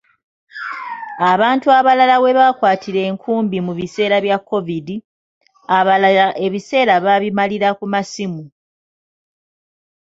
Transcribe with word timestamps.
Abantu 1.31 1.67
abalala 1.79 2.15
we 2.23 2.31
baakwatira 2.37 2.99
enkumbi 3.09 3.57
mu 3.65 3.73
biseera 3.79 4.17
bya 4.25 4.37
Kovidi, 4.47 4.95
abalala 5.77 6.25
ebiseera 6.45 6.93
baabimalira 7.03 7.69
ku 7.77 7.85
masimu. 7.93 8.43